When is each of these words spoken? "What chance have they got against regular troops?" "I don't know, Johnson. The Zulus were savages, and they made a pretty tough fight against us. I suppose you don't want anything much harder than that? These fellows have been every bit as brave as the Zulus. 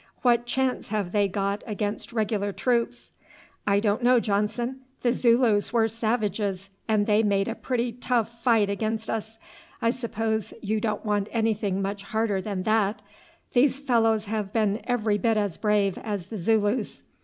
"What 0.23 0.47
chance 0.47 0.87
have 0.87 1.11
they 1.11 1.27
got 1.27 1.63
against 1.67 2.11
regular 2.11 2.51
troops?" 2.51 3.11
"I 3.67 3.79
don't 3.79 4.01
know, 4.01 4.19
Johnson. 4.19 4.79
The 5.03 5.13
Zulus 5.13 5.71
were 5.71 5.87
savages, 5.87 6.71
and 6.87 7.05
they 7.05 7.21
made 7.21 7.47
a 7.47 7.53
pretty 7.53 7.91
tough 7.91 8.41
fight 8.41 8.67
against 8.67 9.11
us. 9.11 9.37
I 9.79 9.91
suppose 9.91 10.55
you 10.59 10.81
don't 10.81 11.05
want 11.05 11.29
anything 11.31 11.83
much 11.83 12.01
harder 12.01 12.41
than 12.41 12.63
that? 12.63 13.03
These 13.53 13.79
fellows 13.79 14.25
have 14.25 14.51
been 14.51 14.81
every 14.85 15.19
bit 15.19 15.37
as 15.37 15.57
brave 15.57 15.99
as 15.99 16.25
the 16.29 16.39
Zulus. 16.39 17.03